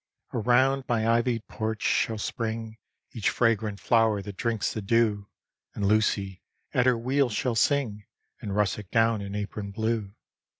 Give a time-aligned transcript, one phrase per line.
[0.33, 2.79] Around my ivy'd porch shall spring
[3.11, 5.27] Each fragrant flower that drinks the dew;
[5.75, 6.41] And Lucy,
[6.73, 8.07] at her wheel, shall sing
[8.41, 10.15] In russet gown and apron blue.